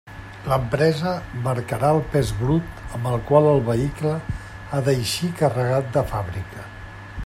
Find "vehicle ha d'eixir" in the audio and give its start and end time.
3.69-5.33